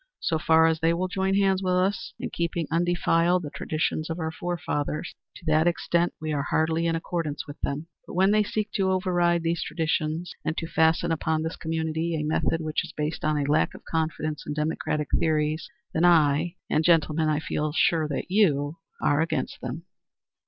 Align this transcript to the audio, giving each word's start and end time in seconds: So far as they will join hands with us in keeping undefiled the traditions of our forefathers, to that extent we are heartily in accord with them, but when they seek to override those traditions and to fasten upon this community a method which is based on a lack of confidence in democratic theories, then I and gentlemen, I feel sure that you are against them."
So 0.19 0.39
far 0.39 0.65
as 0.65 0.79
they 0.79 0.95
will 0.95 1.07
join 1.07 1.35
hands 1.35 1.61
with 1.61 1.75
us 1.75 2.15
in 2.17 2.31
keeping 2.31 2.65
undefiled 2.71 3.43
the 3.43 3.51
traditions 3.51 4.09
of 4.09 4.17
our 4.17 4.31
forefathers, 4.31 5.13
to 5.35 5.45
that 5.45 5.67
extent 5.67 6.11
we 6.19 6.33
are 6.33 6.41
heartily 6.41 6.87
in 6.87 6.95
accord 6.95 7.29
with 7.47 7.61
them, 7.61 7.85
but 8.07 8.15
when 8.15 8.31
they 8.31 8.41
seek 8.41 8.71
to 8.71 8.89
override 8.89 9.43
those 9.43 9.61
traditions 9.61 10.33
and 10.43 10.57
to 10.57 10.65
fasten 10.65 11.11
upon 11.11 11.43
this 11.43 11.55
community 11.55 12.15
a 12.15 12.23
method 12.25 12.61
which 12.61 12.83
is 12.83 12.93
based 12.93 13.23
on 13.23 13.37
a 13.37 13.43
lack 13.51 13.75
of 13.75 13.85
confidence 13.85 14.43
in 14.47 14.55
democratic 14.55 15.09
theories, 15.19 15.69
then 15.93 16.03
I 16.03 16.55
and 16.67 16.83
gentlemen, 16.83 17.29
I 17.29 17.37
feel 17.39 17.71
sure 17.71 18.07
that 18.07 18.31
you 18.31 18.77
are 19.03 19.21
against 19.21 19.61
them." 19.61 19.83